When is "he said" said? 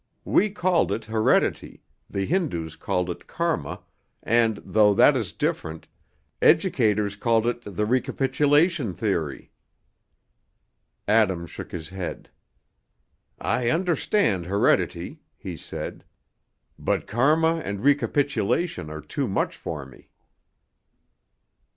15.37-16.03